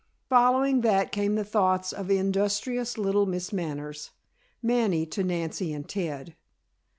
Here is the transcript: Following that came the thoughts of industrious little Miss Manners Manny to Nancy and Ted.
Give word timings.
Following 0.29 0.81
that 0.81 1.11
came 1.11 1.35
the 1.35 1.43
thoughts 1.43 1.93
of 1.93 2.09
industrious 2.09 2.97
little 2.97 3.27
Miss 3.27 3.53
Manners 3.53 4.09
Manny 4.59 5.05
to 5.05 5.23
Nancy 5.23 5.71
and 5.73 5.87
Ted. 5.87 6.33